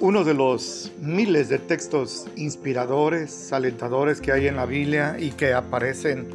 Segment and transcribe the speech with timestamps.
[0.00, 5.52] uno de los miles de textos inspiradores, alentadores que hay en la Biblia y que
[5.52, 6.26] aparecen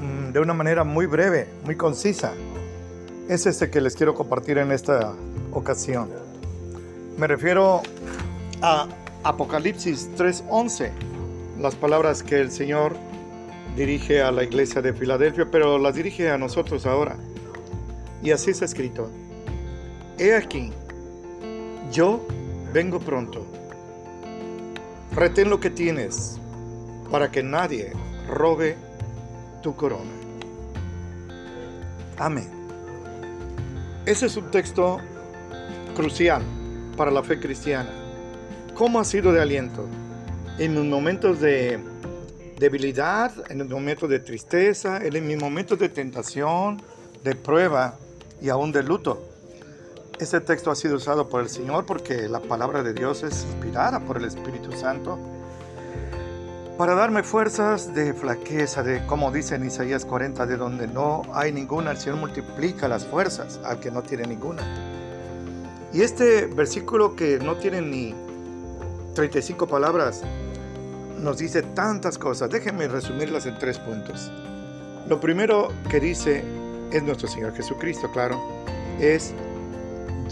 [0.00, 2.34] mm, de una manera muy breve, muy concisa.
[3.28, 5.14] Es este que les quiero compartir en esta
[5.52, 6.10] ocasión.
[7.16, 7.82] Me refiero
[8.60, 8.86] a
[9.24, 10.90] Apocalipsis 3:11,
[11.58, 12.94] las palabras que el Señor
[13.76, 17.16] dirige a la iglesia de Filadelfia, pero las dirige a nosotros ahora.
[18.22, 19.08] Y así está escrito.
[20.18, 20.70] He aquí,
[21.90, 22.20] yo
[22.72, 23.46] vengo pronto.
[25.14, 26.38] Retén lo que tienes
[27.10, 27.92] para que nadie
[28.28, 28.76] robe
[29.62, 30.10] tu corona.
[32.18, 32.48] Amén.
[34.06, 34.98] Ese es un texto
[35.94, 36.42] crucial
[36.96, 37.90] para la fe cristiana.
[38.74, 39.86] ¿Cómo ha sido de aliento?
[40.58, 41.78] En los momentos de
[42.58, 46.80] debilidad, en los momentos de tristeza, en mis momentos de tentación,
[47.22, 47.96] de prueba
[48.40, 49.31] y aún de luto.
[50.18, 54.00] Este texto ha sido usado por el Señor porque la palabra de Dios es inspirada
[54.00, 55.18] por el Espíritu Santo
[56.78, 61.52] para darme fuerzas de flaqueza, de como dice en Isaías 40, de donde no hay
[61.52, 64.62] ninguna, el Señor multiplica las fuerzas al que no tiene ninguna.
[65.92, 68.14] Y este versículo que no tiene ni
[69.14, 70.22] 35 palabras,
[71.18, 72.50] nos dice tantas cosas.
[72.50, 74.30] Déjenme resumirlas en tres puntos.
[75.08, 76.42] Lo primero que dice
[76.90, 78.40] es nuestro Señor Jesucristo, claro,
[78.98, 79.34] es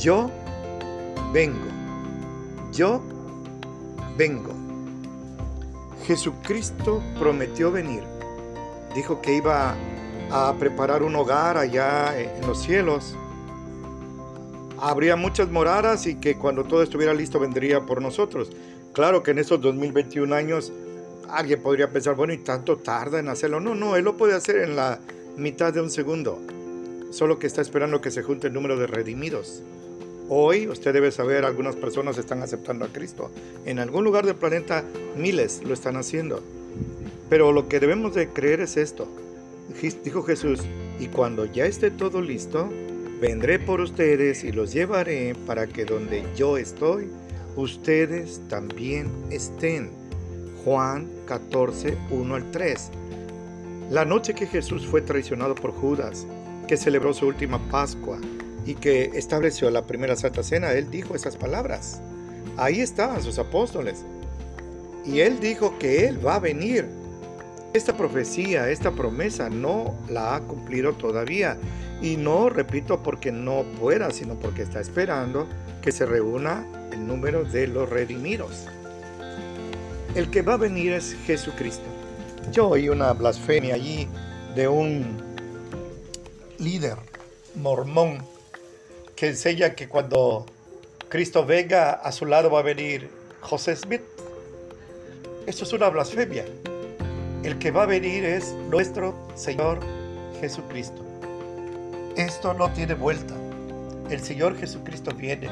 [0.00, 0.30] yo
[1.32, 1.68] vengo.
[2.72, 3.02] Yo
[4.16, 4.54] vengo.
[6.06, 8.02] Jesucristo prometió venir.
[8.94, 9.76] Dijo que iba
[10.30, 13.14] a preparar un hogar allá en los cielos.
[14.78, 18.50] Habría muchas moradas y que cuando todo estuviera listo vendría por nosotros.
[18.92, 20.72] Claro que en esos 2021 años
[21.28, 23.60] alguien podría pensar, bueno, ¿y tanto tarda en hacerlo?
[23.60, 24.98] No, no, Él lo puede hacer en la
[25.36, 26.40] mitad de un segundo.
[27.10, 29.62] Solo que está esperando que se junte el número de redimidos.
[30.32, 33.32] Hoy usted debe saber, algunas personas están aceptando a Cristo.
[33.64, 34.84] En algún lugar del planeta
[35.16, 36.40] miles lo están haciendo.
[37.28, 39.08] Pero lo que debemos de creer es esto.
[40.04, 40.60] Dijo Jesús,
[41.00, 42.68] y cuando ya esté todo listo,
[43.20, 47.08] vendré por ustedes y los llevaré para que donde yo estoy,
[47.56, 49.90] ustedes también estén.
[50.64, 52.90] Juan 14, 1 al 3.
[53.90, 56.24] La noche que Jesús fue traicionado por Judas,
[56.68, 58.20] que celebró su última Pascua,
[58.66, 62.00] y que estableció la primera Santa Cena, él dijo esas palabras.
[62.56, 64.04] Ahí estaban sus apóstoles.
[65.04, 66.86] Y él dijo que él va a venir.
[67.72, 71.56] Esta profecía, esta promesa no la ha cumplido todavía.
[72.02, 75.46] Y no, repito, porque no pueda, sino porque está esperando
[75.80, 78.66] que se reúna el número de los redimidos.
[80.14, 81.84] El que va a venir es Jesucristo.
[82.52, 84.08] Yo oí una blasfemia allí
[84.56, 85.18] de un
[86.58, 86.96] líder
[87.54, 88.18] mormón
[89.20, 90.46] que enseña que cuando
[91.10, 93.10] Cristo venga a su lado va a venir
[93.42, 94.00] José Smith.
[95.46, 96.46] Esto es una blasfemia.
[97.44, 99.80] El que va a venir es nuestro Señor
[100.40, 101.04] Jesucristo.
[102.16, 103.34] Esto no tiene vuelta.
[104.08, 105.50] El Señor Jesucristo viene.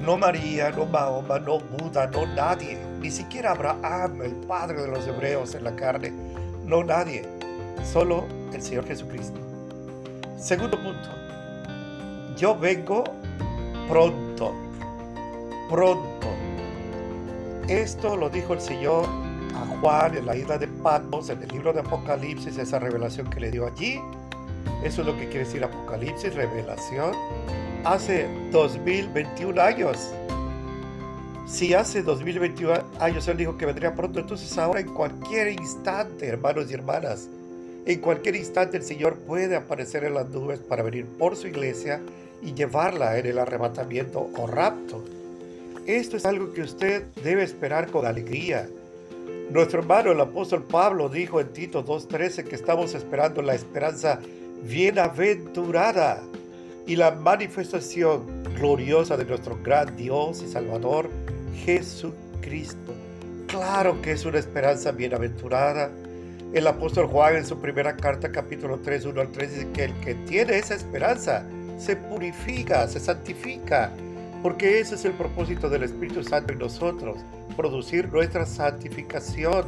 [0.00, 2.76] No María, no Mahoma, no Buda, no nadie.
[2.98, 6.10] Ni siquiera Abraham, el padre de los hebreos en la carne.
[6.64, 7.22] No nadie.
[7.84, 9.38] Solo el Señor Jesucristo.
[10.36, 11.26] Segundo punto
[12.36, 13.04] yo vengo
[13.88, 14.54] pronto,
[15.70, 16.26] pronto.
[17.68, 19.06] Esto lo dijo el Señor
[19.54, 23.40] a Juan en la isla de Patmos, en el libro de Apocalipsis, esa revelación que
[23.40, 24.00] le dio allí.
[24.84, 27.12] Eso es lo que quiere decir Apocalipsis, revelación.
[27.84, 30.12] Hace 2021 años.
[31.46, 36.70] Si hace 2021 años Él dijo que vendría pronto, entonces ahora en cualquier instante, hermanos
[36.70, 37.28] y hermanas,
[37.86, 42.02] en cualquier instante el Señor puede aparecer en las nubes para venir por su iglesia
[42.42, 45.04] y llevarla en el arrebatamiento o rapto.
[45.86, 48.68] Esto es algo que usted debe esperar con alegría.
[49.50, 54.18] Nuestro hermano el apóstol Pablo dijo en Tito 2.13 que estamos esperando la esperanza
[54.64, 56.20] bienaventurada
[56.86, 61.08] y la manifestación gloriosa de nuestro gran Dios y Salvador
[61.64, 62.92] Jesucristo.
[63.46, 65.90] Claro que es una esperanza bienaventurada.
[66.52, 69.94] El apóstol Juan en su primera carta capítulo 3, 1 al 3 dice que el
[70.00, 71.44] que tiene esa esperanza
[71.76, 73.92] se purifica, se santifica,
[74.42, 77.18] porque ese es el propósito del Espíritu Santo en nosotros,
[77.56, 79.64] producir nuestra santificación,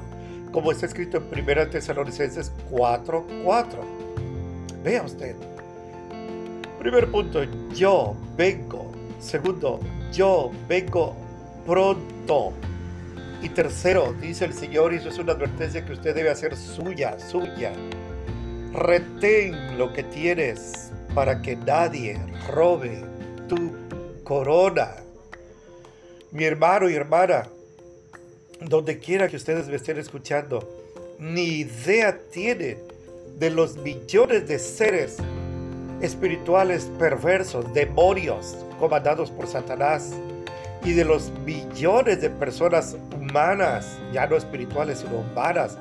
[0.52, 3.24] como está escrito en 1 Tesalonicenses 4:4.
[3.44, 3.80] 4.
[4.82, 5.36] Vea usted.
[6.78, 7.42] Primer punto,
[7.74, 8.92] yo vengo.
[9.18, 9.80] Segundo,
[10.12, 11.16] yo vengo
[11.66, 12.52] pronto.
[13.42, 17.18] Y tercero, dice el Señor, y eso es una advertencia que usted debe hacer suya,
[17.18, 17.72] suya.
[18.72, 22.16] Retén lo que tienes para que nadie
[22.46, 23.02] robe
[23.48, 23.72] tu
[24.22, 24.94] corona.
[26.30, 27.48] Mi hermano y hermana,
[28.60, 30.60] donde quiera que ustedes me estén escuchando,
[31.18, 32.78] ni idea tienen
[33.36, 35.16] de los millones de seres
[36.00, 40.12] espirituales perversos, demonios comandados por Satanás,
[40.84, 45.78] y de los millones de personas humanas, ya no espirituales, sino humanas,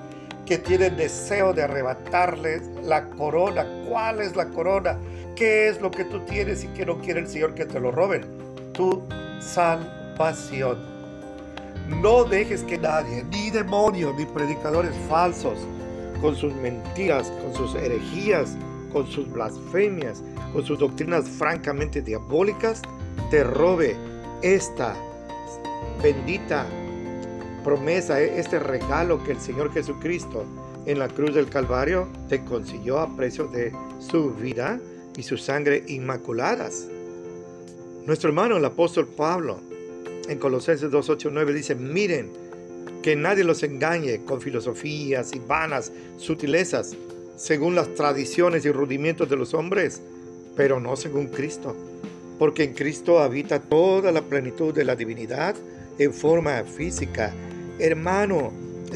[0.48, 3.68] que tienen deseo de arrebatarles la corona.
[3.88, 4.98] ¿Cuál es la corona?
[5.38, 7.92] ¿Qué es lo que tú tienes y que no quiere el Señor que te lo
[7.92, 8.26] roben?
[8.74, 9.04] Tu
[9.40, 10.80] salvación.
[12.02, 15.60] No dejes que nadie, ni demonios, ni predicadores falsos,
[16.22, 18.58] con sus mentiras, con sus herejías,
[18.92, 20.24] con sus blasfemias,
[20.54, 22.82] con sus doctrinas francamente diabólicas,
[23.30, 23.96] te robe
[24.42, 24.96] esta
[26.02, 26.66] bendita
[27.64, 30.46] promesa, este regalo que el Señor Jesucristo
[30.88, 34.80] en la cruz del Calvario te consiguió a precio de su vida
[35.18, 36.88] y su sangre inmaculadas.
[38.06, 39.60] Nuestro hermano el apóstol Pablo
[40.30, 42.32] en Colosenses 2.8.9 dice, miren,
[43.02, 46.96] que nadie los engañe con filosofías y vanas sutilezas,
[47.36, 50.02] según las tradiciones y rudimientos de los hombres,
[50.56, 51.76] pero no según Cristo
[52.38, 55.56] porque en Cristo habita toda la plenitud de la divinidad
[55.98, 57.34] en forma física.
[57.80, 58.52] Hermano,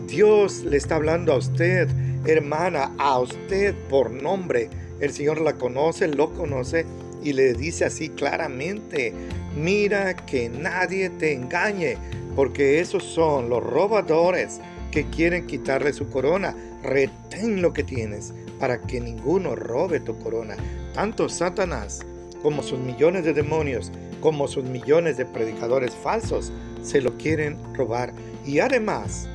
[0.07, 1.88] Dios le está hablando a usted,
[2.25, 4.69] hermana, a usted por nombre.
[5.01, 6.86] El Señor la conoce, lo conoce
[7.24, 9.13] y le dice así claramente,
[9.56, 11.98] mira que nadie te engañe,
[12.36, 14.59] porque esos son los robadores
[14.92, 16.56] que quieren quitarle su corona.
[16.83, 20.56] Retén lo que tienes para que ninguno robe tu corona.
[20.94, 22.01] Tanto Satanás
[22.42, 26.51] como sus millones de demonios, como sus millones de predicadores falsos,
[26.83, 28.13] se lo quieren robar.
[28.45, 29.27] Y además,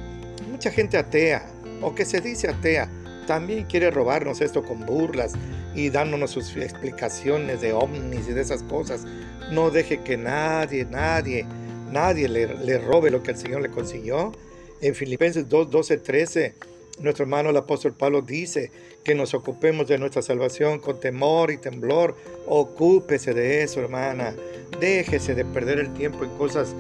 [0.51, 1.47] mucha gente atea,
[1.83, 2.89] o que se dice atea,
[3.27, 5.35] también quiere robarnos esto con burlas
[5.75, 9.05] y dándonos sus explicaciones de ovnis y de esas cosas.
[9.51, 11.47] No deje que nadie, nadie,
[11.93, 14.33] nadie le, le robe lo que el Señor le consiguió.
[14.81, 16.55] En Filipenses 2, 12, 13
[16.99, 18.71] nuestro hermano el apóstol Pablo dice
[19.05, 22.17] que nos ocupemos de nuestra salvación con temor y temblor.
[22.47, 24.35] Ocúpese de eso, hermana.
[24.81, 26.75] Déjese de perder el tiempo en cosas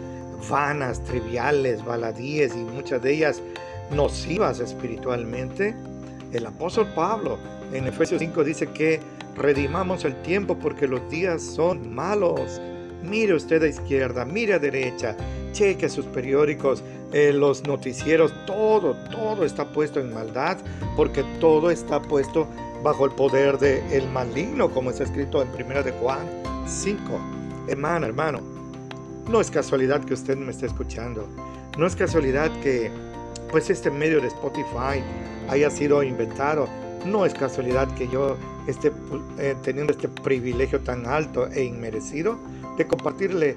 [0.49, 3.43] vanas, triviales, baladíes y muchas de ellas
[3.91, 5.75] nocivas espiritualmente.
[6.33, 7.39] El apóstol Pablo
[7.73, 9.01] en Efesios 5 dice que
[9.37, 12.61] redimamos el tiempo porque los días son malos.
[13.03, 15.17] Mire usted a izquierda, mire a derecha,
[15.53, 16.83] cheque sus periódicos,
[17.13, 20.59] eh, los noticieros, todo, todo está puesto en maldad,
[20.97, 22.49] porque todo está puesto
[22.83, 26.27] bajo el poder del el maligno, como está escrito en 1 de Juan
[26.67, 27.01] 5.
[27.69, 28.41] Hermano, hermano,
[29.31, 31.29] no es casualidad que usted me esté escuchando.
[31.79, 32.91] No es casualidad que
[33.51, 35.03] pues este medio de Spotify
[35.49, 36.69] haya sido inventado.
[37.05, 38.91] No es casualidad que yo esté
[39.39, 42.39] eh, teniendo este privilegio tan alto e inmerecido
[42.77, 43.57] de compartirle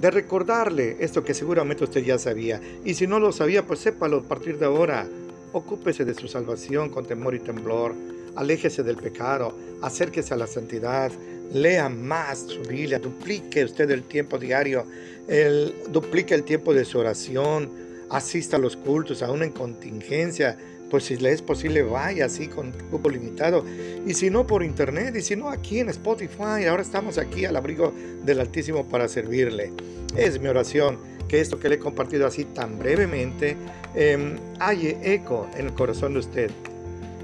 [0.00, 2.60] de recordarle esto que seguramente usted ya sabía.
[2.84, 5.06] Y si no lo sabía, pues sépalo a partir de ahora.
[5.52, 7.94] Ocúpese de su salvación con temor y temblor.
[8.34, 9.54] Aléjese del pecado.
[9.80, 11.10] Acérquese a la santidad.
[11.52, 12.98] Lea más su Biblia.
[12.98, 14.84] Duplique usted el tiempo diario.
[15.28, 17.85] El, duplique el tiempo de su oración.
[18.10, 20.56] Asista a los cultos, aún en contingencia
[20.90, 23.64] pues si le es posible vaya así con cupo limitado.
[24.06, 26.66] Y si no por internet y si no aquí en Spotify.
[26.68, 27.92] Ahora estamos aquí al abrigo
[28.24, 29.72] del Altísimo para servirle.
[30.16, 33.56] Es mi oración que esto que le he compartido así tan brevemente
[33.94, 36.50] eh, halle eco en el corazón de usted.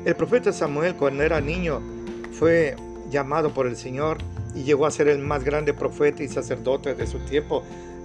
[0.05, 1.81] El profeta Samuel cuando era niño
[2.33, 2.75] fue
[3.11, 4.19] llamado por el Señor
[4.57, 7.63] y llegó a ser el más grande profeta y sacerdote de su tiempo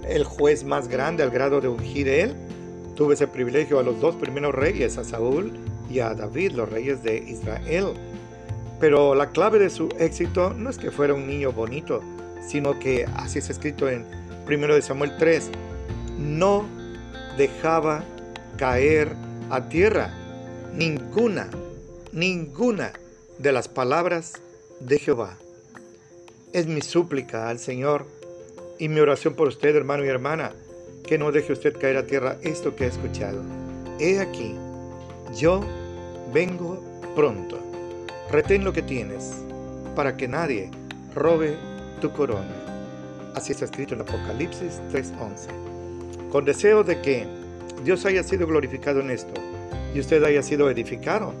[0.08, 2.34] el juez más grande al grado de ungir él
[2.98, 5.52] Tuve ese privilegio a los dos primeros reyes, a Saúl
[5.88, 7.94] y a David, los reyes de Israel.
[8.80, 12.02] Pero la clave de su éxito no es que fuera un niño bonito,
[12.44, 14.04] sino que, así es escrito en
[14.48, 15.48] 1 Samuel 3,
[16.18, 16.66] no
[17.36, 18.02] dejaba
[18.56, 19.12] caer
[19.48, 20.12] a tierra
[20.74, 21.48] ninguna,
[22.10, 22.94] ninguna
[23.38, 24.42] de las palabras
[24.80, 25.36] de Jehová.
[26.52, 28.06] Es mi súplica al Señor
[28.76, 30.52] y mi oración por usted, hermano y hermana,
[31.08, 33.42] que no deje usted caer a tierra esto que ha escuchado.
[33.98, 34.54] He aquí,
[35.34, 35.64] yo
[36.34, 36.84] vengo
[37.16, 37.58] pronto.
[38.30, 39.42] Retén lo que tienes,
[39.96, 40.70] para que nadie
[41.14, 41.56] robe
[42.02, 42.54] tu corona.
[43.34, 45.48] Así está escrito en Apocalipsis 3:11.
[46.30, 47.26] Con deseo de que
[47.84, 49.32] Dios haya sido glorificado en esto
[49.94, 51.32] y usted haya sido edificado,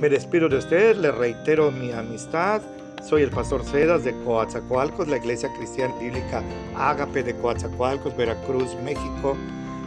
[0.00, 2.60] me despido de usted, le reitero mi amistad
[3.06, 6.42] soy el pastor Cedas de Coatzacoalcos, la iglesia cristiana bíblica
[6.74, 9.36] Ágape de Coatzacoalcos, Veracruz, México.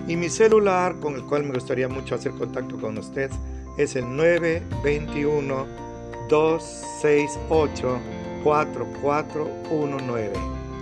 [0.08, 3.30] Y mi celular con el cual me gustaría mucho hacer contacto con usted
[3.78, 5.68] es el 921
[6.30, 8.00] 268
[8.44, 10.34] 4419.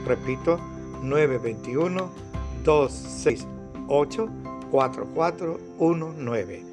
[0.06, 0.60] Repito,
[1.02, 2.12] 921
[2.64, 4.30] 268
[4.70, 6.64] 4419.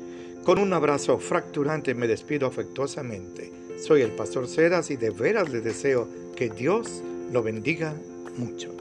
[0.44, 3.63] Con un abrazo fracturante me despido afectuosamente.
[3.76, 7.02] Soy el pastor Ceras y de veras les deseo que Dios
[7.33, 7.95] lo bendiga
[8.37, 8.74] mucho.